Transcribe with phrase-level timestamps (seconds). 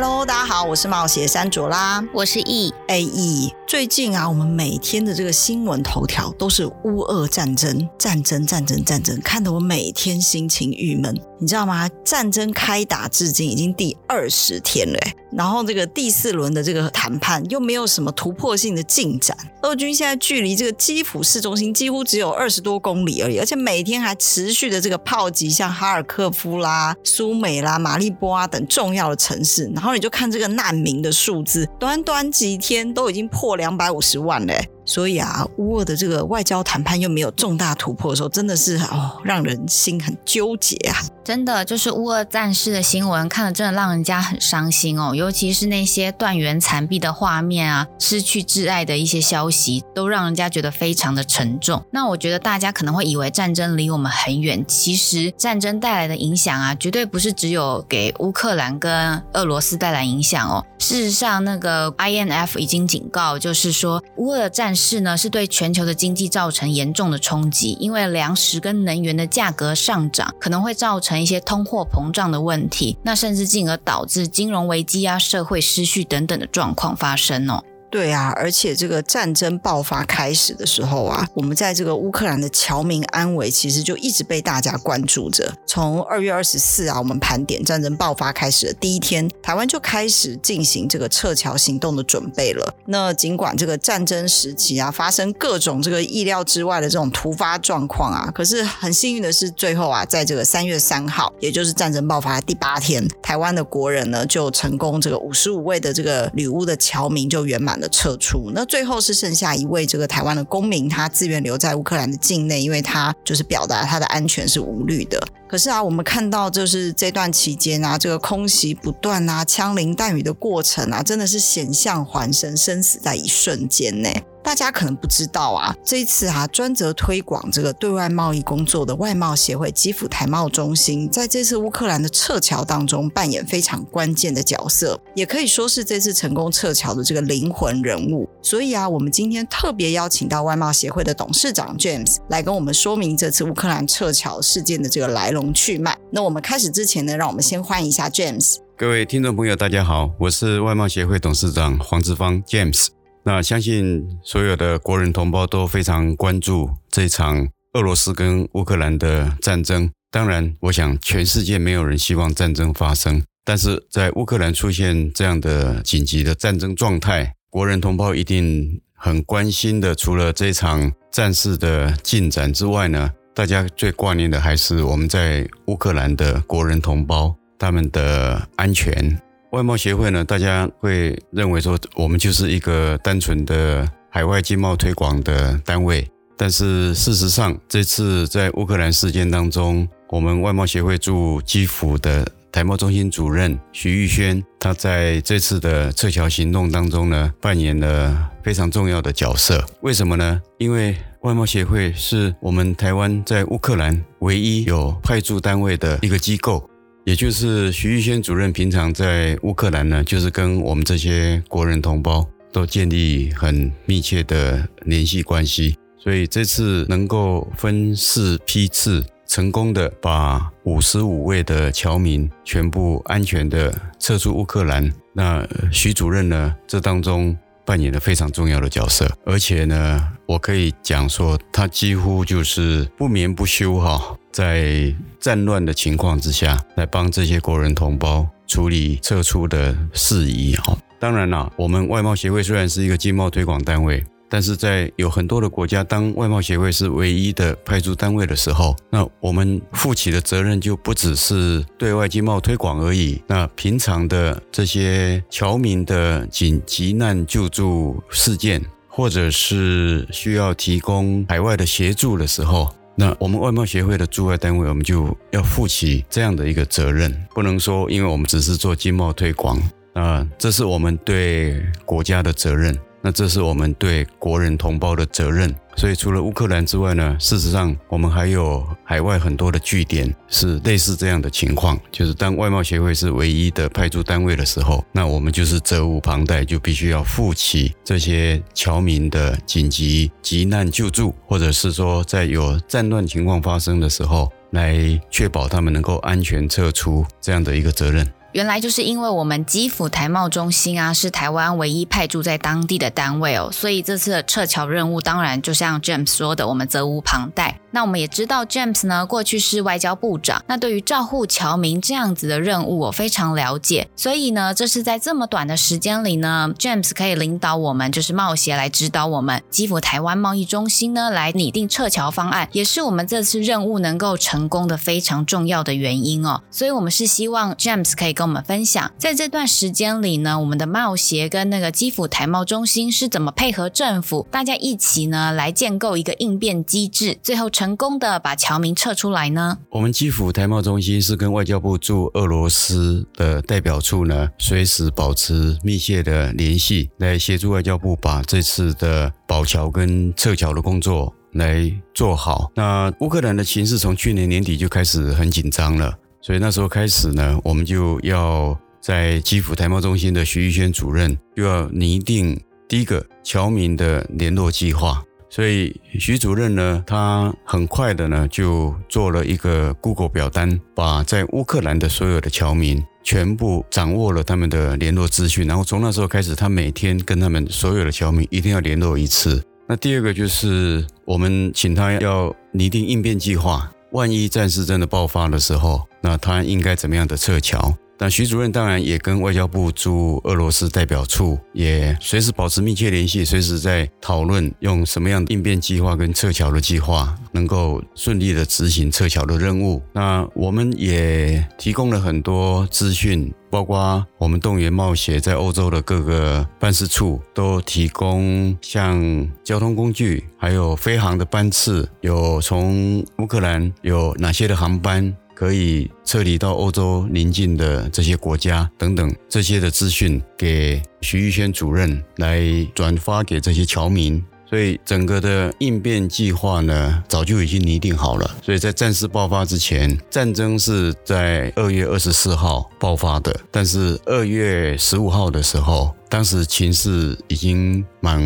[0.00, 2.72] Hello，大家好，我是冒险山卓拉，我是易。
[2.88, 3.52] A E。
[3.66, 11.14] 最近啊，我们每天的这个新闻头条都是乌俄战争，战争，战争，战争，看得我每天心情郁闷。
[11.38, 11.88] 你知道吗？
[12.02, 14.98] 战争开打至今已经第二十天了，
[15.30, 19.36] 然后这个第四轮的这个谈判又没有什么突破性的进展。
[19.62, 29.70] 俄军现在距离这个基辅市中心几乎只有二十多公里而已，而且每天还持续的这个炮击，像哈尔科夫啦、苏美啦、马利波啊等重要的城市。
[29.74, 34.54] 然后你就看这个难民的数字，短短几天都已经破两百五十万了。
[34.88, 40.96] 所以啊，乌俄的这个外交谈判又没有重大突破的时候，真的是哦，让人心很纠结啊！
[41.22, 45.14] 真的，就是乌俄战事的新闻，看了真的让人家很伤心哦。
[45.14, 51.84] 尤其是那些断垣残壁的画面啊，失去挚爱的一些消息，都让人家觉得非常的沉重。
[51.92, 60.64] 那我觉得大家可能会以为战争离我们很远，其实战争带来的影响啊，绝对不是只有给乌克兰跟俄罗斯带来影响哦。
[60.78, 77.62] 事实上，那个 INF 已经警告，就是说乌俄战是呢，是对全球的经济造成严重的冲击，因为粮食跟能源的价格上涨，可能会造成一些通货膨胀的问题，那甚至进而导致金融危机啊、社会失序等等的状况发生哦。
[77.90, 85.54] 对啊，而且这个战争爆发开始的时候啊，我们在这个乌克兰的侨民安危其实就一直被大家关注着。
[85.66, 92.74] 从二月二十四啊，我们盘点战争爆发开始的第一天，台湾就开始进行这个撤侨行动的准备了。
[92.86, 115.20] 那尽管这个战争时期啊，发生各种这个意料之外的这种突发状况啊，可是很幸运的是，最后啊，在这个三月三号，也就是战争爆发的第八天，台湾的国人呢就成功这个五十五位的这个旅乌的侨民就圆满的撤出，那最后是剩下一位这个台湾的公民，他自愿留在乌克兰的境内，因为他就是表达他的安全是无虑的。
[115.48, 124.10] 可是啊，我们看到就是这段期间啊，这个空袭不断啊，枪林弹雨的过程啊，真的是险象环生，生死在一瞬间呢。
[124.40, 138.26] 大家可能不知道啊，这一次啊，专责推广这个对外贸易工作的外贸协会基辅台贸中心，在这次乌克兰的撤侨当中扮演非常关键的角色，也可以说是这次成功撤侨的这个灵魂人物。
[138.40, 145.96] 所以啊，我们今天特别邀请到外贸协会的董事长 James 来跟我们说明这次乌克兰撤侨事件的这个来龙龙去脉。
[146.10, 148.56] 那我们开始之前呢，让我们先欢迎一下 James。
[148.76, 152.88] 各位听众朋友，大家好，我是外贸协会董事长黄志芳 James。
[153.24, 159.88] 那相信所有的国人同胞都非常关注这场俄罗斯跟乌克兰的战争。
[160.10, 169.94] 当然，我想全世界没有人希望战争发生，但是在乌克兰出现这样的紧急的战争状态，国人同胞一定很关心的。
[169.94, 179.16] 除了这场战事的进展之外呢，大家最挂念的还是我们在乌克兰的国人同胞他们的安全。
[179.52, 186.04] 外贸协会呢，大家会认为说，我们就是一个单纯的海外经贸推广的单位。
[186.36, 199.64] 但是事实上，这次在乌克兰事件当中，我们外贸协会驻基辅的台贸中心主任徐玉轩，他在这次的撤侨行动当中呢，扮演了非常重要的角色。
[199.82, 200.42] 为什么呢？
[200.58, 206.68] 因为外贸协会是我们台湾在乌克兰唯一有派驻单位的一个机构。
[207.04, 227.34] 也就是徐玉轩主任平常在乌克兰呢，就是跟我们这些国人同胞都建立很密切的联系关系，所以这次能够分四批次成功的把五十五位的侨民全部安全的撤出乌克兰，那徐主任呢，这当中
[227.64, 234.14] 扮演了非常重要的角色，而且呢，我可以讲说，他几乎就是不眠不休哈。
[234.30, 240.54] 在战乱的情况之下，来帮这些国人同胞处理撤出的事宜。
[240.56, 253.20] 哈，当然啦，我们外贸协会虽然是一个经贸推广单位，但是在有很多的国家，当外贸协会是唯一的派驻单位的时候，那我们负起的责任就不只是对外经贸推广而已。
[253.26, 258.62] 那平常的这些侨民的紧急难救助事件，
[258.98, 269.56] 或者是需要提供海外的协助的时候，那我们外贸协会的驻外单位，我们就要负起这样的一个责任，不能说因为我们只是做经贸推广，
[269.92, 272.76] 啊，这是我们对国家的责任。
[273.00, 298.04] 那这是我们对国人同胞的责任，所以除了乌克兰之外呢，事实上我们还有海外很多的据点是类似这样的情况，就是当外贸协会是唯一的派驻单位的时候，那我们就是责无旁贷，就必须要负起这些侨民的紧急急难救助，或者是说在有战乱情况发生的时候，来确保他们能够安全撤出这样的一个责任。
[298.32, 307.58] 原来就是因为我们基辅台贸中心啊，是台湾唯一派驻在当地的单位哦，所以这次的撤侨任务，当然就像 James 说的，我们责无旁贷。
[307.70, 313.88] 那我们也知道，James 呢过去是外交部长，那对于照护侨民这样子的任务，我非常了解。
[313.94, 326.42] 所以呢，这是在这么短的时间里呢，James 可以领导我们，就是贸协来指导我们基辅台湾贸易中心呢，来拟定撤侨方案，也是我们这次任务能够成功的非常重要的原因哦。
[326.50, 339.58] 所以我们是希望 James 可以跟我们分享，在这段时间里呢，我们的贸协跟那个基辅台贸中心是怎么配合政府，大家一起呢来建构一个应变机制，最后成功的把侨民撤出来呢？
[339.70, 352.48] 我们基辅台贸中心是跟外交部驻俄罗斯的代表处呢，随时保持密切的联系，来协助外交部把这次的保侨跟撤侨的工作来做好。
[352.54, 365.02] 那乌克兰的情势从去年年底就开始很紧张了，所以那时候开始呢，我们就要在基辅台贸中心的徐玉轩主任就要拟定第一个侨民的联络计划。
[365.30, 379.42] 所以徐主任呢，他很快的呢就做了一个 Google 表单，把在乌克兰的所有的侨民全部掌握了他们的联络资讯，然后从那时候开始，他每天跟他们所有的侨民一定要联络一次。
[379.66, 387.74] 那第二个就是我们请他要拟定应变计划，万一战事真的爆发的时候，那他应该怎么样的撤侨？
[387.98, 399.82] 但徐主任当然也跟外交部驻俄罗斯代表处也随时保持密切联系，随时在讨论用什么样的应变计划跟撤侨的计划，能够顺利的执行撤侨的任务。
[399.92, 415.12] 那我们也提供了很多资讯，包括我们动员冒险在欧洲的各个办事处都提供像交通工具，还有飞航的班次，有从乌克兰有哪些的航班。
[415.38, 422.42] 可以撤离到欧洲邻近的这些国家等等这些的资讯给徐玉轩主任来
[422.74, 424.20] 转发给这些侨民，
[424.50, 428.28] 所以整个的应变计划呢早就已经拟定好了。
[428.42, 438.20] 所以在战事爆发之前，战争是在二月二十四号爆发的，但是二月十五号的时候，当时情势已经蛮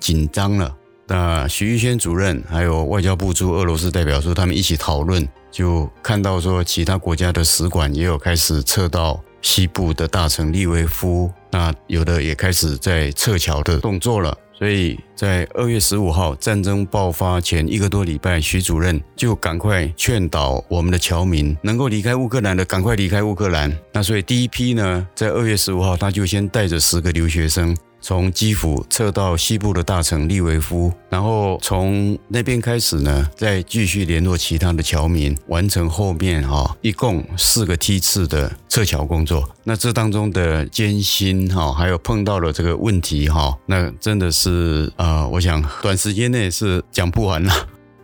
[0.00, 0.74] 紧张了。
[1.06, 5.28] 那徐玉轩主任还有外交部驻俄罗斯代表说，他们一起讨论。
[5.54, 14.36] 就看到说，其他国家的使馆也有开始撤到西部的大城利维夫，那有的也开始在撤侨的动作了。
[14.52, 23.72] 所以在二月十五号战争爆发前一个多礼拜，徐主任就赶快劝导我们的侨民能够离开乌克兰的，赶快离开乌克兰。
[23.92, 27.76] 那所以第一批呢，在二月十五号，他就先带着十个留学生。
[28.04, 39.48] 从基辅撤到西部的大城利维夫，然后从那边开始呢，再继续联络其他的侨民，完成后面哈一共四个梯次的撤侨工作。
[39.62, 47.54] 那这当中的艰辛哈，还有碰到了这个问题哈，那真的是啊，我想短时间内是讲不完了。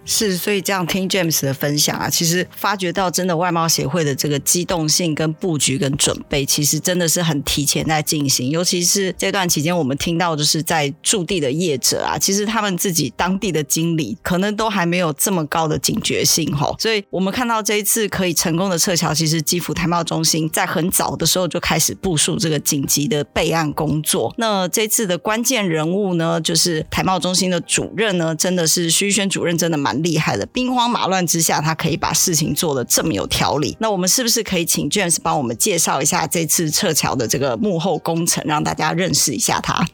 [0.04, 8.50] 是，所以这样听 James 的分享啊，其实发觉到真的外贸协会的这个机动性跟布局跟准备，其实真的是很提前在进行。
[8.50, 16.74] 尤其是这段期间，我们听到就是在驻地的业者啊，其实他们自己当地的经理可能都还没有这么高的警觉性哈。
[16.78, 24.34] 所以我们看到这一次可以成功的撤侨，其实基辅台贸中心在很早的时候就开始部署这个紧急的备案工作。
[24.38, 29.89] 那这次的关键人物呢，就是台贸中心的主任呢，真的是徐轩主任，真的蛮。
[29.90, 33.76] 蛮厉害的，兵荒马乱之下，他可以把事情做得这么有条理。
[33.80, 39.84] 那我们是不是可以请 James 帮我们介绍一下这次撤侨的这个幕后工程，让大家认识一下他？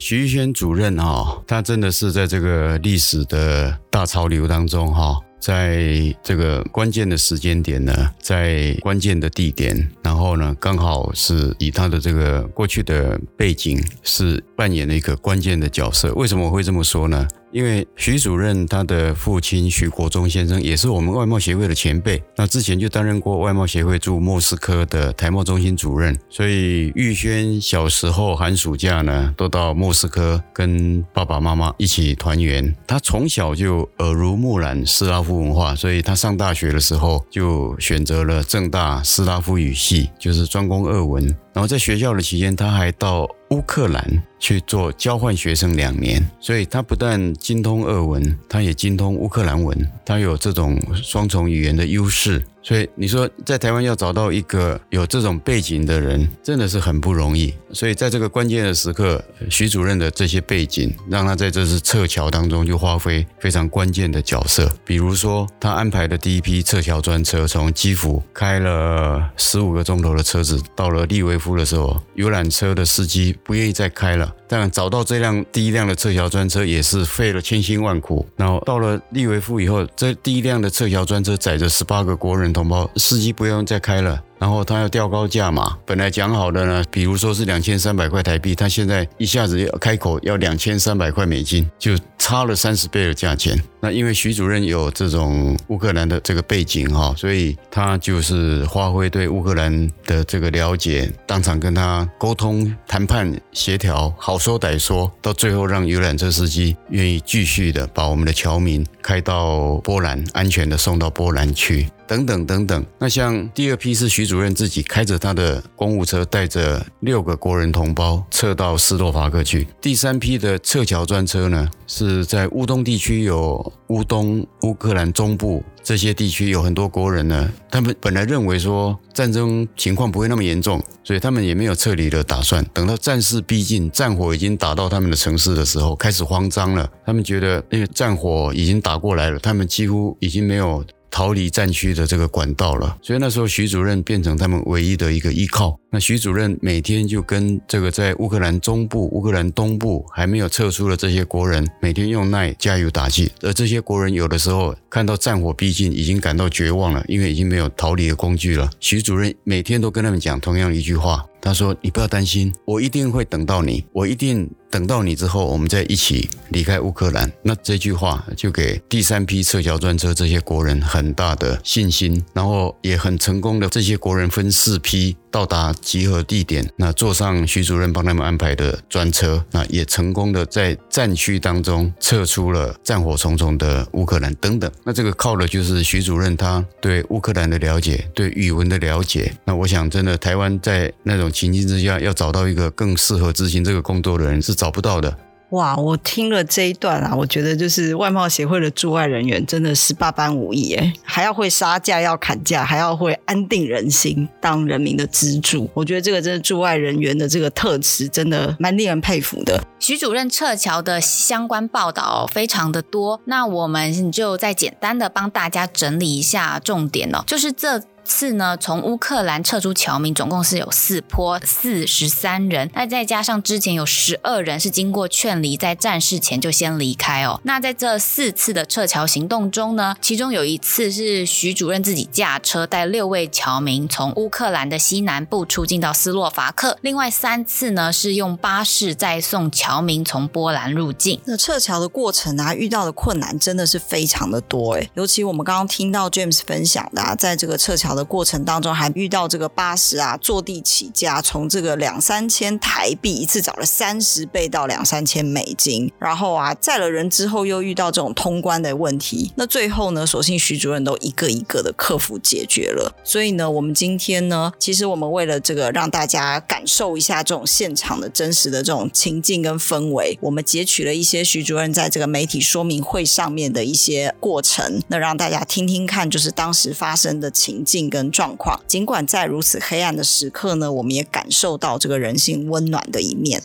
[0.00, 16.12] 徐玉轩主任哈，他真的是在这个历史的大潮流当中哈，在这个关键的时间点呢，在关键的地点，然后呢，刚好是以他的这个过去的背景是扮演了一个关键的角色。
[16.14, 17.28] 为什么我会这么说呢？
[17.52, 32.74] 因为徐主任他的父亲徐国忠先生也是我们外贸协会的前辈，那之前就担任过外贸协会驻莫斯科的台贸中心主任，所以玉轩小时候寒暑假呢都到莫斯科跟爸爸妈妈一起团圆。
[32.86, 41.24] 他从小就耳濡目染斯拉夫文化，所以他上大学的时候就选择了正大斯拉夫语系，就是专攻俄文。
[41.54, 52.44] 然后在学校的期间，他还到乌克兰去做交换学生两年，所以他不但精通俄文，他也精通乌克兰文，他有这种双重语言的优势。
[52.66, 57.54] 所以你说在台湾要找到一个有这种背景的人，真的是很不容易。
[57.72, 64.68] 所以在这个关键的时刻，徐主任的这些背景，让他在这次撤侨当中就发挥非常关键的角色。
[64.84, 74.34] 比如说，他安排的第一批撤侨专车从基辅开了十五个钟头的车子，到了利维夫的时候，游览车的司机不愿意再开了。
[74.48, 78.26] 当然找到这辆第一辆的撤侨专车也是费了千辛万苦。
[78.36, 84.22] 然后到了利维夫以后，这第一辆的撤侨专车载着十八个国人同胞，司机不用再开了。
[84.38, 93.58] 然后他要调高价嘛，本来讲好的呢，比如说是两千三百块台币，他现在一下子要开口要两千三百块美金，就差了三十倍的价钱。
[93.80, 111.88] 那因为徐主任有这种乌克兰的这个背景哈，所以他就是发挥对乌克兰的这个了解，当场跟他沟通、谈判、协调，好说歹说，到最后让游览车司机愿意继续的把我们的侨民开到波兰，安全的送到波兰去。
[112.06, 119.66] 等等等等，那像第二批是徐主任自己开着他的公务车，带着六个国人同胞撤到斯洛伐克去。
[119.80, 127.52] 第三批的撤侨专车呢，是在乌东地区，有乌东、乌克兰中部这些地区有很多国人呢。
[127.70, 132.64] 他们本来认为说战争情况不会那么严重，所以他们也没有撤离的打算。
[132.72, 136.88] 等到战事逼近，战火已经打到他们的城市的时候，开始慌张了。
[137.04, 140.84] 他们觉得，因为战火已经打过来了，他们几乎已经没有。
[141.10, 145.78] 逃离战区的这个管道了，所以那时候徐主任变成他们唯一的一个依靠。
[145.90, 153.32] 那徐主任每天就跟这个在乌克兰中部、乌克兰东部还没有撤出的这些国人，每天用耐加油打气。
[153.40, 158.68] 而这些国人有的时候看到战火逼近，已经感到绝望了，因为已经没有逃离的工具了。
[158.80, 161.24] 徐主任每天都跟他们讲同样一句话。
[161.46, 175.16] 他说：“你不要担心，我一定会等到你，我一定等到你之后，我们再一起离开乌克兰。”那这句话就给第三批撤侨专车这些国人很大的信心，然后也很成功的，这些国人分四批。
[175.36, 184.72] 到达集合地点，那坐上徐主任帮他们安排的专车，那也成功的在战区当中撤出了战火重重的乌克兰等等。
[184.82, 189.30] 那这个靠的就是徐主任他对乌克兰的了解，对语文的了解。
[189.44, 195.14] 那我想，真的台湾在那种情境之下，要找到一个更适合执行这个工作的人是找不到的。
[195.56, 205.70] 哇，我听了这一段啊，我觉得就是外贸协会的驻外人员真的是八般武艺诶，还要会杀价，要砍价，还要会安定人心，当人民的支柱。
[205.72, 209.64] 我觉得这个真的驻外人员的这个特质，真的蛮令人佩服的。
[209.78, 217.82] 徐主任撤侨的相关报道非常的多，那我们就再简单的帮大家整理一下重点哦，就是这。
[218.06, 227.40] 次呢，从乌克兰撤出侨民总共是有四波四十三人，那再加上之前有十二人是经过劝离，在战事前就先离开哦。
[227.42, 241.20] 那在这四次的撤侨行动中呢，其中有一次是徐主任自己驾车带六位侨民从乌克兰的西南部出境到斯洛伐克，另外三次呢是用巴士再送侨民从波兰入境。
[241.24, 247.95] 那撤侨的过程啊，遇到的困难真的是非常的多诶，尤其我们刚刚听到 James 分享的，啊，在这个撤侨。
[247.96, 262.94] 的过程当中，还遇到这个八十啊，坐地起价，从这个两三千台币一次涨了三十倍到两三千美金，然后啊载了人之后又遇到这种通关的问题，那最后呢，所幸徐主任都一个一个的克服解决了。
[263.02, 277.85] 所以呢，我们今天呢，其实我们为了这个让大家感受一下这种现场的真实的这种情境跟氛围，我们截取了一些徐主任在这个媒体说明会上面的一些过程，那让大家听听看，就是当时发生的情境。
[277.88, 283.40] 跟状况，尽管在如此黑暗的时刻呢，我们也感受到这个人性温暖的一面。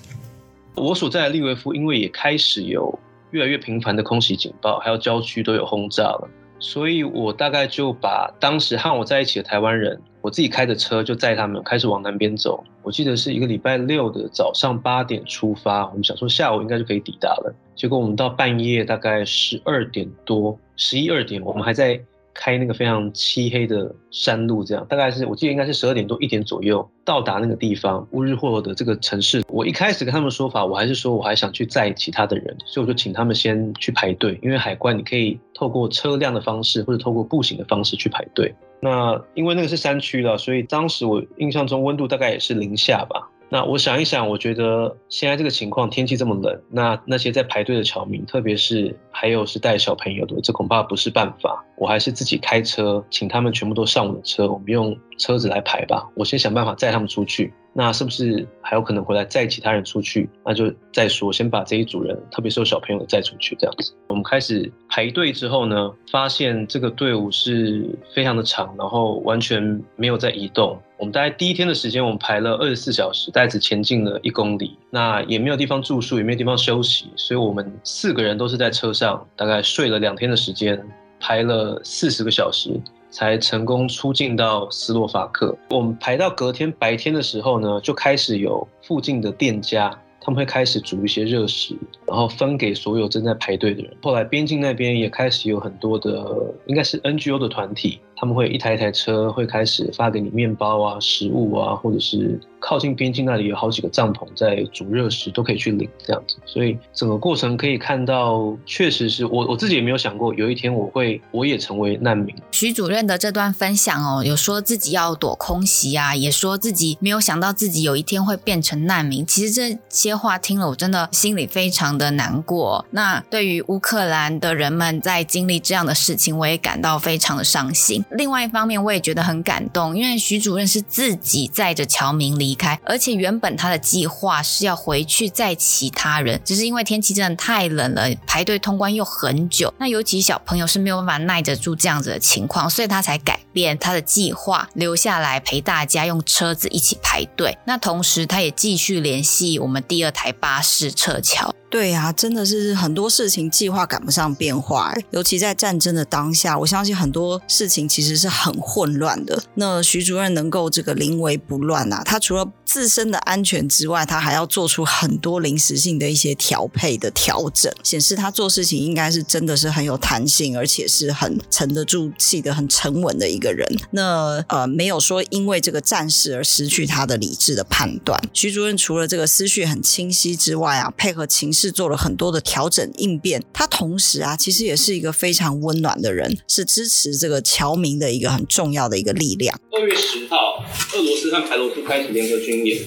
[0.75, 2.97] 我所在的利维夫，因为也开始有
[3.31, 6.29] 越来越频繁的空袭警报，还有郊区都有轰炸了，
[6.59, 12.63] 所以我大概就把当时和我在一起的台湾人，我自己开着车就载他们开始往南边走。
[12.81, 22.01] 我记得是一个礼拜六的早上八点出发，我们想说下午应该就可以抵达了，结果我们到半夜大概十二点多、十一二点，我们还在。
[22.33, 29.43] 开那个非常漆黑的山路，这样大概是我记得应该是十二点多一点左右到达那个地方乌日霍尔的这个城市。
[29.47, 38.53] 我一开始跟他们说法，我还是说我还想去载其他的人，所以我就请他们先去排队，因为海关你可以透过车辆的方式或者透过步行的方式去排队。
[38.83, 43.29] 那因为那个是山区了，所以当时我印象中温度大概也是零下吧。
[43.53, 51.61] 那我想一想，我觉得现在这个情况，天气这么冷，那那些在排队的侨民，特别是还有是带小朋友的，这恐怕不是办法。
[51.75, 56.09] 我还是自己开车，请他们全部都上我的车，我们用车子来排吧。
[56.15, 57.53] 我先想办法载他们出去。
[57.73, 60.29] 那是不是还有可能回来载其他人出去？
[60.45, 63.93] 那就再说，先把这一组人，特别是有小朋友的载出去这样子。
[64.09, 70.77] 我们开始排队之后呢，发现这个队伍是非常的长，然后完全没有在移动。
[70.97, 80.79] 我们大概第一天的时间，我们排了二十四小时，大概只前进了一公里，那也没有地方住宿，也没有地方休息，所以我们四个人都是在车上，大概睡了两天的时间，
[81.19, 82.69] 排了四十个小时。
[83.11, 85.55] 才成功出境到斯洛伐克。
[85.69, 91.75] 我们排到隔天白天的时候呢，就开始有附近的店家，他们会开始煮一些热食，
[92.07, 93.95] 然后分给所有正在排队的人。
[94.01, 96.25] 后来边境那边也开始有很多的，
[96.65, 102.39] 应该是 NGO 的团体，他们会一台一台车会开始发给你面包啊、食物啊，或者是。
[102.63, 106.37] 靠近边境那里有好几个帐篷在煮热食，都可以去领这样子。
[106.45, 112.35] 所以整个过程可以看到，确实是我我自己也没有想过有一天我会我也成为难民。
[112.51, 119.25] 徐主任的这段分享哦，有说自己要躲空袭啊，也说自己没有想到自己有一天会变成难民。
[119.25, 122.85] 其实这些话听了，我真的心里非常的难过。
[122.91, 128.05] 那对于乌克兰的人们在经历这样的事情，我也感到非常的伤心。
[128.15, 132.51] 另外一方面，我也觉得很感动，因为徐主任是自己载着侨民离。
[132.51, 147.57] 离开，而且原本他的计划是要回去载其他人，只是因为天气真的太冷了，排队通关又很久，那尤其小朋友是没有办法耐得住这样子的情况，所以他才改变他的计划，留下来陪大家用车子一起排队。
[147.63, 151.55] 那同时，他也继续联系我们第二台巴士撤侨。
[151.71, 159.41] 对呀，真的是很多事情计划赶不上变化，尤其在战争的当下，我相信很多事情其实是很混乱的。
[159.55, 173.65] 那徐主任能够这个临危不乱啊，他除了自身的安全之外，他还要做出很多临时性的一些调配的调整，显示他做事情应该是真的是很有弹性，而且是很沉得住气的、很沉稳的一个人。
[173.91, 178.21] 那呃，没有说因为这个战事而失去他的理智的判断。
[178.33, 181.49] 徐主任除了这个思绪很清晰之外啊，配合情。
[181.61, 189.55] 是做了很多的调整应变，他同时啊，其实也是一个非常温暖的人，是支持这个侨民的一个很重要的一个力量。
[189.69, 190.65] 二月十号，
[190.95, 192.79] 俄罗斯和白罗斯开始联合军演。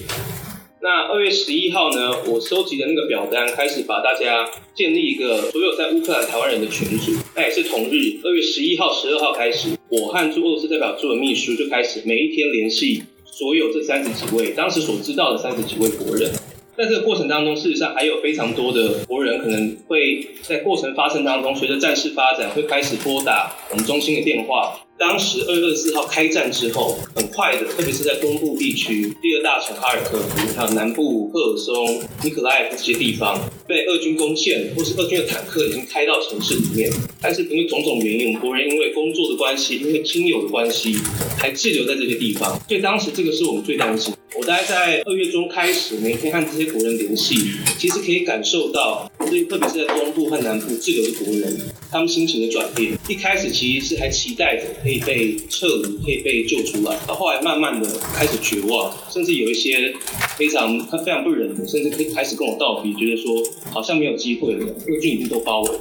[0.81, 7.13] 那二月十一号呢，我收集的那个表单开始把大家建立一个所有在乌克兰台湾人的群组。
[7.33, 16.29] 那也是同日，二月十一号、十二号开始，我和驻俄罗斯代表处的秘书就开始每一天联系所有这三十几位当时所知道的三十几位国人。
[16.77, 24.84] 在这个过程当中，事实上还有非常多的国人可能会在过程发生当中，随着战事发展，会开始拨打我们中心的电话。
[24.97, 36.89] 当时二月二十四号开战之后，很快的，特别是在东部地区，第二大城哈尔科夫，还有南部赫尔松、尼可拉耶夫这些地方，被俄军攻陷，或是俄军的坦克已经开到城市里面。
[37.21, 40.95] 但是因为种种原因，我们国人因为工作的关系，因为亲友的关系，
[41.37, 42.57] 还滞留在这些地方。
[42.65, 44.13] 所以当时这个是我们最担心。
[44.37, 47.35] 我大概在二月中开始，每天和这些国人联系，
[47.77, 51.57] 其实可以感受到，特别是在东部和南部滞留的国人，
[51.89, 52.97] 他们心情的转变。
[53.07, 54.63] 一开始其实是还期待着。
[54.85, 59.91] 可以被撤离，可以被救出来，到后来慢慢的开始绝望，甚至有一些
[60.37, 65.71] 非常他非常不忍的，甚至可以开始跟我道别，觉得说好像没有机会了，俄军已经都包围。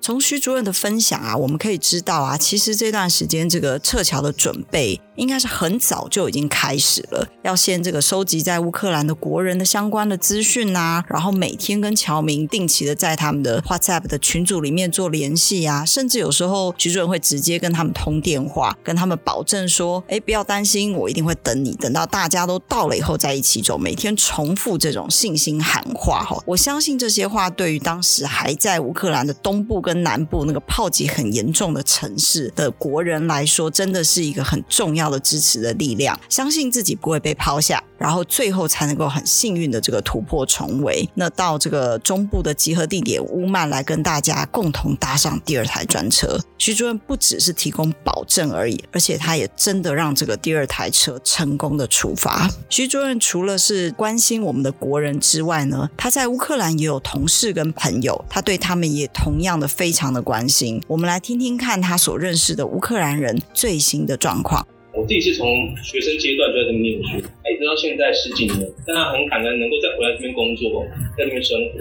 [0.00, 5.00] 从徐主任的分享啊，我们可以知道啊，其实这段时间这个撤侨的准备。
[5.18, 41.08] 应该是很早就已经开始了，要先这个收集在乌克兰的国人的相关的资讯啊，然后每天跟侨民定期的在他们的 WhatsApp 的群组里面做联系啊，甚至有时候徐主任会直接跟他们通电话，跟他们保证说，哎，不要担心，我一定会等你，等到大家都到了以后再一起走，每天重复这种信心喊话哈，我相信这些话对于当时还在乌克兰的东部跟南部那个炮击很严重的城市的国人来说，真的是一个很重要的支持的力量，相信自己不会被抛下，然后最后才能够很幸运的这个突破重围。
[41.14, 46.38] 那到这个中部的集合地点乌曼来跟大家共同搭上第二台专车。
[46.58, 52.46] 徐主任不只是提供保证而已，而且他也真的让这个第二台车成功的出发。
[52.68, 60.82] 徐主任除了是关心我们的国人之外呢，他在乌克兰也有同事跟朋友，他对他们也同样的非常的关心。
[60.88, 64.66] 我们来听听看他所认识的乌克兰人最新的状况。
[64.92, 65.46] 我自己是从
[65.84, 70.84] 学生阶段就在这边念书，一直到现在十几年，但他很感恩能够再回来这边工作，
[71.16, 71.78] 在这边生活。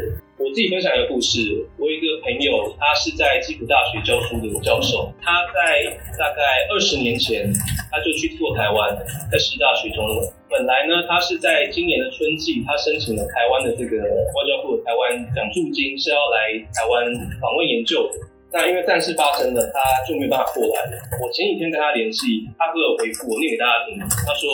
[0.47, 1.43] 我自己分享一个故事，
[1.75, 5.83] 我有一个朋友，他是在基辅大学教书的教授，他在
[6.15, 7.51] 大概二十年前，
[7.91, 8.95] 他就去过台湾，
[9.27, 10.23] 在师大学中文。
[10.47, 17.03] 本来呢，他是在今年的春季，他申请了台湾的这个外交部的台湾奖助金，是要来台湾
[17.43, 18.15] 访问研究的。
[18.47, 20.95] 那因为战事发生了，他就没有办法过来了。
[21.19, 23.99] 我前几天跟他联系，他给我回复，我念给大家听。
[23.99, 24.47] 他说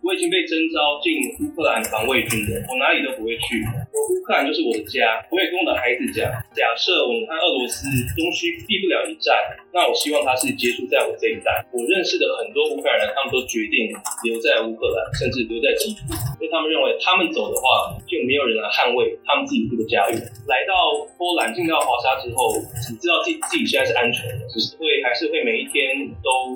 [0.00, 1.12] 我已经被征召进
[1.44, 5.20] 乌克兰防卫军了，我哪里都不会去，乌克兰就是我的家。
[5.28, 6.24] 我也跟我的孩子讲，
[6.56, 7.84] 假设我们和俄罗斯
[8.16, 9.36] 终须避不了一战，
[9.76, 11.60] 那我希望他是结束在我这一代。
[11.68, 13.92] 我认识的很多乌克兰人，他们都决定
[14.24, 16.08] 留在乌克兰，甚至留在基辅，
[16.40, 20.16] 因为他们认为他们走的话，就没有人来捍卫他们自己这个家园。
[20.48, 26.49] 来到波兰，进到华沙之后，只知道自己自己现在是安全的，只是会还是会每一天都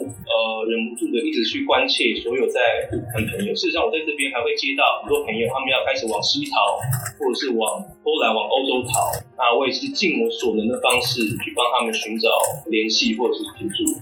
[0.66, 2.61] 忍不住的一直去关切所有在
[2.92, 3.55] 乌克兰朋友。
[3.55, 6.81] 事实上，我在这边还会接到很多朋友，他们要开始往西逃，
[7.18, 9.12] 或者是往波兰、往欧洲逃。
[9.37, 12.29] 那我也是尽我所能的方式去帮他们寻找
[12.66, 14.00] 联系或者是协助。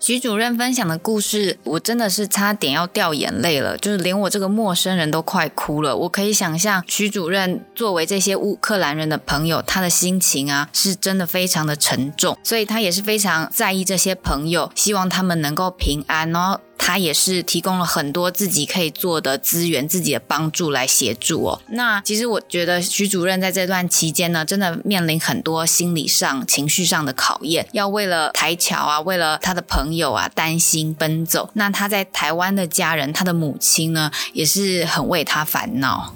[0.00, 5.96] 徐主任分享的故事，我真的是差点要掉眼泪了，就是连我这个陌生人都快哭了。
[5.96, 16.60] 我可以想象，徐主任作为这些乌克兰人的朋友，他的心情啊，是真的非常的沉重，所以他也是非常在意这些朋友，希望他们能够平安哦。
[16.78, 21.60] 他也是提供了很多自己可以做的资源、自己的帮助来协助哦。
[21.68, 31.50] 那其实我觉得徐主任在这段期间呢，真的面临很多心理上、情绪上的考验，要为了台桥啊，为了他的朋友啊担心奔走。
[31.54, 36.14] 那他在台湾的家人，他的母亲呢，也是很为他烦恼。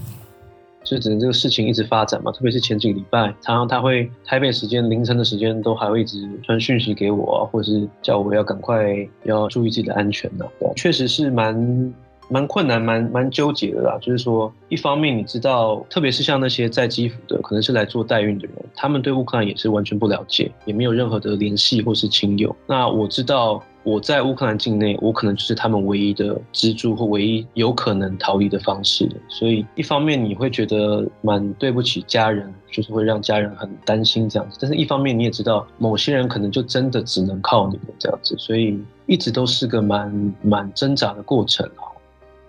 [0.85, 10.45] 就只能这个事情一直发展嘛，特别是前几个礼拜，常常他会台北时间凌晨的时间都还会一直传讯息给我啊，或者是叫我要赶快要注意自己的安全呢。
[10.77, 11.95] 确实是蛮
[12.29, 13.99] 蛮困难、蛮蛮纠结的啦。
[14.01, 22.55] 就是说，一方面你知道，特别是像那些在基辅的，可能是来做代孕的人，他们对乌克兰也是完全不了解，也没有任何的联系或是亲友。
[22.67, 23.63] 那我知道。
[23.85, 29.11] 我在乌克兰境内，我可能就是他们唯一的支柱或唯一有可能逃离的方式。
[29.29, 38.37] 所以，一方面你会觉得蛮对不起家人，就是会让家人很担心这样子；但是一方面你也知道，某些人可能就真的只能靠你们这样子。
[38.39, 41.69] 所以，一直都是个蛮蛮挣扎的过程。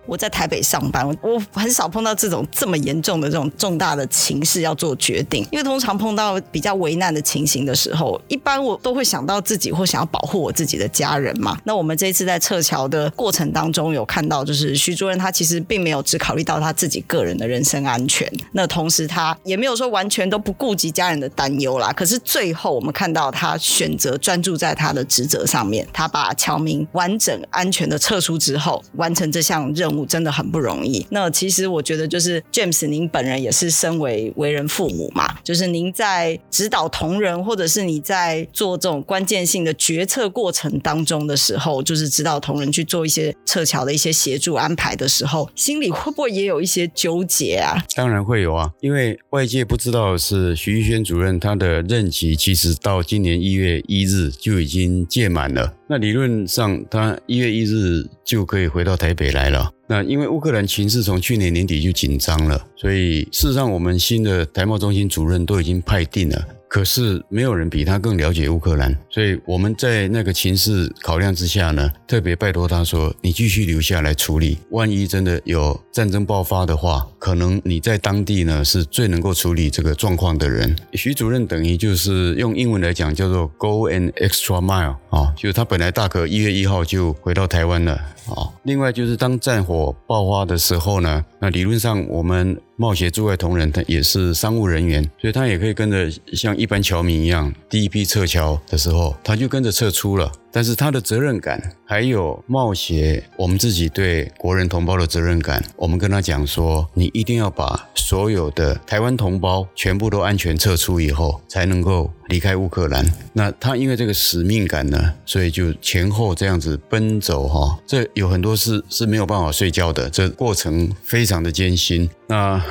[0.06, 5.48] 我在台北上班，我很少碰到这种这么严重的这种重大的情势要做决定。
[5.52, 11.58] 因为通常碰到比较危难的情形的时候，一般我都会想到自己或想要保护我自己的家人嘛。
[11.64, 21.94] 那我们这一次在撤侨的过程当中，有看到就是徐主任他其实并没有只考虑到他自己个人的人身安全，那同时他也没有说完全都不顾及家人的担忧啦。
[21.94, 29.93] 可是最后我们看到他选择专注在他的职责上面，他把侨民完整安全的撤出之后，完成这项任。
[30.06, 31.06] 真的很不容易。
[31.10, 47.84] 那其实我觉得，就是 James，您本人也是身为为人父母嘛，就是您在指导同仁，或者是你在做这种关键性的决策过程当中的时候，就是指导同仁去做一些撤侨的一些协助安排的时候，心里会不会也有一些纠结啊？
[47.96, 55.74] 当然会有啊，因为外界不知道是徐玉轩主任他的任期其实到今年一月一日就已经届满了。
[55.88, 59.70] 那理论上，他一月一日就可以回到台北来了。
[59.88, 66.48] 那因为乌克兰情势从去年年底就紧张了，所以事实上我们新的台贸中心主任都已经派定了。
[66.74, 87.94] 可是没有人比他更了解乌克兰，所以我们在那个情势考量之下呢，特别拜托他说：“你继续留下来处理，万一真的有战争爆发的话，可能你在当地呢是最能够处理这个状况的人。”徐主任等于就是用英文来讲叫做 “go an extra mile” 啊，就是他本来大可一月一号就回到台湾了
[88.26, 88.50] 啊。
[88.64, 92.60] 另外就是当战火爆发的时候呢，那理论上我们。
[92.76, 100.32] 冒险驻外同仁，他也是商务人员，所以他也可以跟着像一般侨民一样，第一批撤侨的时候，他就跟着撤出了。
[100.54, 113.04] 但是他的责任感，还有冒险我们自己对国人同胞的责任感，我们跟他讲说，你一定要把所有的台湾同胞全部都安全撤出以后，才能够离开乌克兰。
[113.34, 122.08] 那他因为这个使命感呢，所以就前后这样子奔走哈，这有很多事是没有办法睡觉的，这过程非常的艰辛。
[122.28, 122.64] 那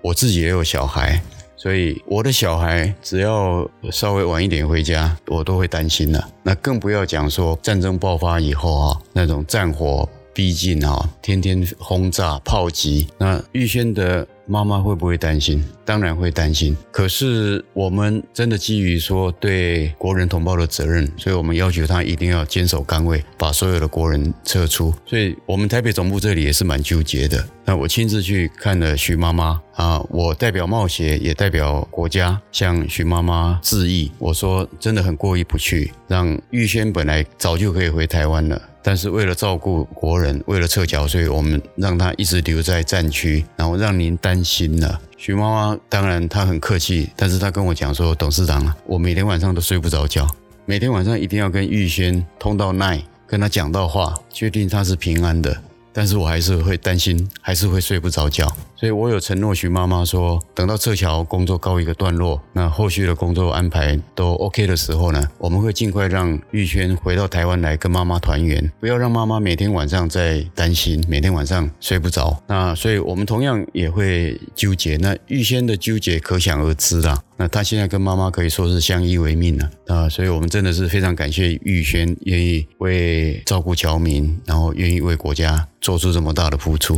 [0.00, 1.20] 我自己也有小孩。
[1.58, 6.28] 所以我的小孩只要稍微晚一点回家，我都会担心了。
[6.44, 14.24] 那更不要讲说战争爆发以后啊，那种战火逼近啊，天天轰炸炮击，那玉轩的。
[14.50, 15.62] 妈妈会不会担心？
[15.84, 16.74] 当然会担心。
[16.90, 24.90] 可是我们真的基于说对国人同胞的责任，所以我们要求他一定要坚守岗位，把所有的国人撤出。
[25.04, 27.46] 所以我们台北总部这里也是蛮纠结的。
[27.66, 34.10] 那我亲自去看了徐妈妈啊，我代表冒险也代表国家向徐妈妈致意。
[34.18, 38.58] 我说真的很过意不去，让玉轩本来早就可以回台湾了。
[38.88, 44.98] 但是为了照顾国人，为了撤侨，所以我们让他一直留在战区，然后让您担心了。
[45.18, 50.26] 徐妈妈当然她很客气，但是她跟我讲说：“董事长，我每天晚上都睡不着觉，
[50.64, 55.54] 每天晚上一定要跟玉轩通到奈，跟他讲到话，确定他是平安的。
[55.92, 58.50] 但是我还是会担心，还是会睡不着觉。
[58.78, 72.40] 所以我有承诺徐妈妈说，等到撤侨工作告一个段落，那后续的工作安排都 OK 的时候呢，我们会尽快让玉轩回到台湾来跟妈妈团圆，不要让妈妈每天晚上在担心，每天晚上睡不着。
[72.46, 74.96] 那所以我们同样也会纠结。
[74.98, 77.20] 那玉轩的纠结可想而知啦。
[77.36, 86.96] 那他现在跟妈妈可以说是相依为命了啊，所以我们真的是非常感谢玉轩愿意为照顾侨民，然后愿意为国家做出这么大的付出。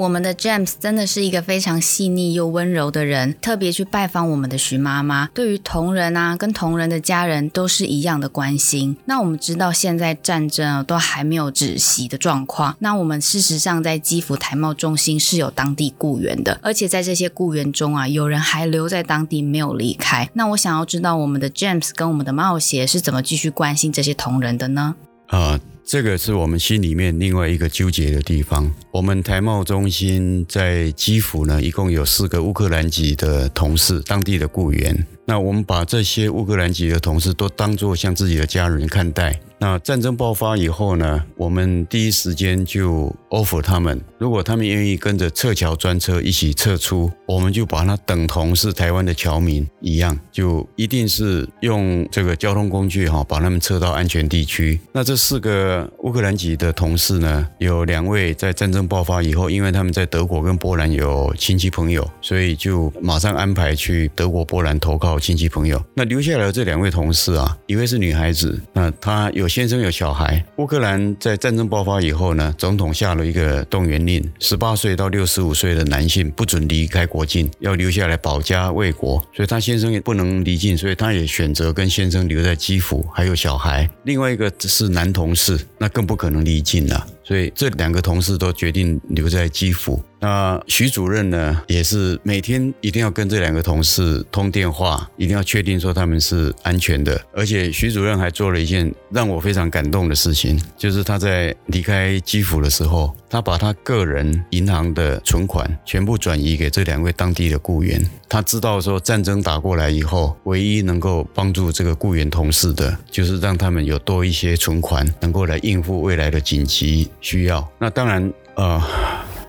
[0.00, 8.96] 我们的 James 真的是一个非常细腻又温柔的人，特别去拜访我们的徐妈妈，对于同仁啊跟同仁的家人都是一样的关心。
[9.04, 20.30] 那我们知道现在战争啊都还没有止息的状况，那我们事实上在基辅台贸中心是有当地雇员的，而且在这些雇员中啊，有人还留在当地没有离开。
[20.32, 24.94] 那我想要知道我们的 James 跟我们的冒险是怎么继续关心这些同仁的呢？
[25.26, 25.60] 啊。
[25.84, 28.72] 这个是我们心里面另外一个纠结的地方。
[28.92, 35.06] 我们台贸中心在基辅呢，一共有四个乌克兰籍的同事，当地的雇员。
[35.26, 39.40] 那我们把这些乌克兰籍的同事都当作像自己的家人看待。
[39.58, 54.80] 那战争爆发以后呢，我们第一时间就 offer 他们，如果他们愿意跟着撤侨专车一起撤出，我们就把他等同是台湾的侨民一样，就一定是用这个交通工具哈，把他们撤到安全地区。
[54.92, 65.84] 那这四个乌克兰籍的同事呢，有两位在战争爆发以后，因为他们在德国跟波兰有亲戚朋友，所以就马上安排去德国、波兰投靠亲戚朋友。
[65.94, 69.50] 那留下来的这两位同事啊，一位是女孩子，那她有。
[69.50, 70.42] 先生有小孩。
[70.58, 79.18] 乌克兰在战争爆发以后呢，总统下了一个动员令，十八岁到六十五岁的男性不准离开国境，要留下来保家卫国。
[79.34, 83.90] 所以他先生也不能离境，所以他也选择跟先生留在基辅，还有小孩。
[84.04, 87.06] 另外一个是男同事，那更不可能离境了。
[87.30, 90.02] 所以这两个同事都决定留在基辅。
[90.18, 97.24] 那徐主任呢，也是每天一定要跟这两个同事通电话，一定要确定说他们是安全的。
[97.32, 108.04] 而且徐主任还做了一件让我非常感动的事情，就是他在离开基辅的时候，他把他个人银行的存款全部转移给这两位当地的雇员。
[108.28, 117.08] 他知道说战争打过来以后，唯一能够帮助这个雇员同事的，就是让他们有多一些存款，能够来应付未来的紧急。
[117.20, 117.66] 需要。
[117.78, 118.82] 那当然，呃，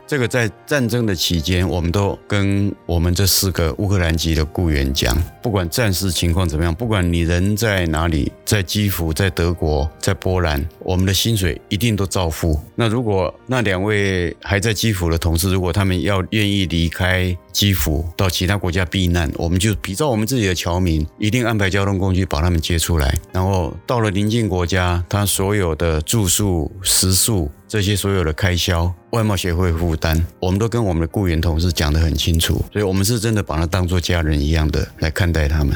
[0.08, 12.60] 这个在战争的期间，我们都跟我们这四个乌克兰籍的雇员讲，不管战事情况怎么样，不管你人在哪里，在基辅、在德国、在波兰，我们的薪水一定都照付。
[12.76, 23.18] 那如果那两位还在基辅的同事，如果他们要愿意离开，基辅到其他国家避难，我们就比照我们自己的侨民，一定安排交通工具把他们接出来。
[23.32, 30.22] 然后到了邻近国家，他所有的住宿、食宿这些所有的开销，外贸协会负担。
[30.42, 35.74] 我们都跟我们的雇员同事讲得很清楚，所以我们是真的把他当做家人一样的来看待他们。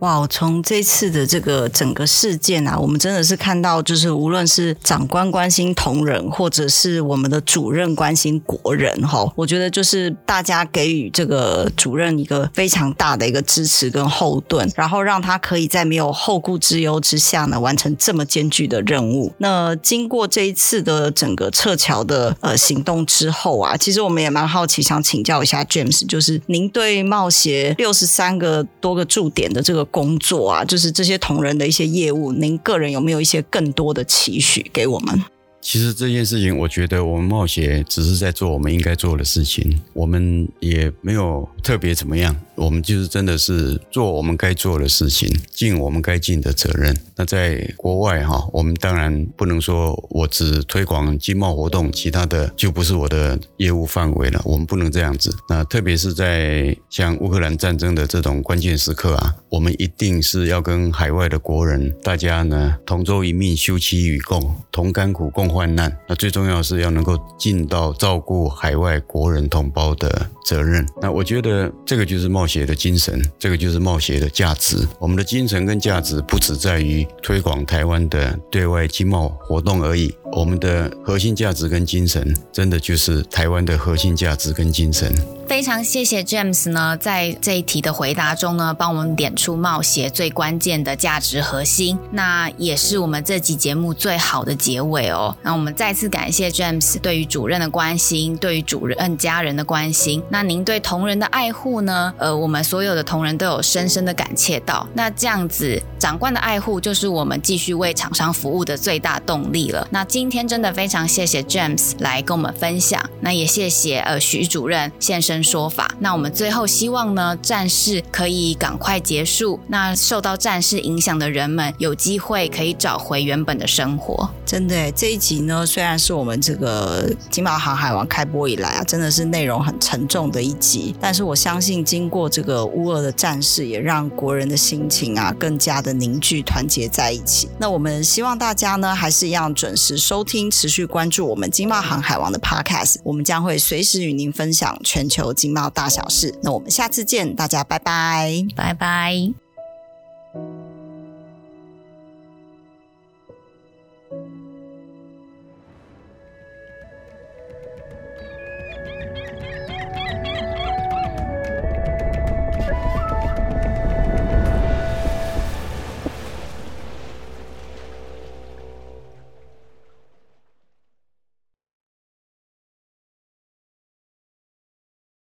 [0.00, 19.32] 哇，从这次的这个整个事件啊，我们真的是看到，就是无论是长官关心同仁，或者是我们的主任关心国人，哈，我觉得就是大家给予这个主任一个非常大的一个支持跟后盾，然后让他可以在没有后顾之忧之下呢，完成这么艰巨的任务。
[19.38, 29.87] 那经过这一次的整个撤侨的呃行动之后啊，其实我们也蛮好奇，想请教一下 James，就是您对冒协六十三个多个驻点的这个。
[29.90, 35.22] 工作啊，就是这些同仁的一些业务，您个人有没有一些更多的期许给我们？
[35.60, 42.34] 其实这件事情，我觉得我们冒险只是在做我们应该做的事情，我们也没有特别怎么样。
[42.58, 46.96] 我们就是真的是做我们该做的事情，尽我们该尽的责任。
[47.16, 54.40] 那在国外哈，我们当然不能说我只推广经贸活动，其他的就不是我的业务范围了。
[54.44, 55.34] 我们不能这样子。
[55.48, 65.96] 那特别是在像乌克兰战争的这种关键时刻啊，我们一定是要跟海外的国人大家呢同舟一命，休戚与共，同甘苦，共患难。
[66.08, 70.86] 那最重要是要能够尽到照顾海外国人同胞的责任。
[71.00, 74.88] 那我觉得这个就是贸协的精神，这个就是冒险的价值。
[74.98, 85.12] 我们的精神跟价值不只在于推广台湾的对外经贸活动而已，我们的核心价值跟精神，真的就是台湾的核心价值跟精神。
[85.48, 95.34] 非常谢谢 James 呢，在这一题的回答中呢，帮我们点出冒险最关键的价值核心，那也是我们这集节目最好的结尾哦。
[95.42, 100.22] 那我们再次感谢 James 对于主任的关心，对于主任家人的关心。
[100.28, 102.12] 那您对同仁的爱护呢？
[102.18, 104.86] 呃，我们所有的同仁都有深深的感切到。
[104.92, 109.88] 那这样子，长官的爱护就是我们继续为厂商服务的最大动力了。
[109.90, 115.94] 那今天真的非常谢谢 James 来跟我们分享，那也谢谢呃徐主任现身说法。
[116.00, 124.28] 那我们最后希望呢，战事可以赶快结束，那受到战事影响的人们有机会可以找回原本的生活。
[124.48, 137.50] 真的，这一集呢，虽然是我们这个《经贸航海王》开播以来啊，真的是内容很沉重的一集，但是我相信经过这个乌俄的战事，也让国人的心情啊更加的凝聚团结在一起。
[137.58, 146.34] 那我们希望大家呢，还是一样准时收听，持续关注我们《经贸航海王》的 Podcast，我们将会随时与您分享全球经贸大小事。
[146.42, 149.47] 那我们下次见，大家拜拜，拜拜。